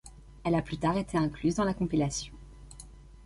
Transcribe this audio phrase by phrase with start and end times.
[0.43, 2.33] Elle a plus tard été incluse dans la compilation'.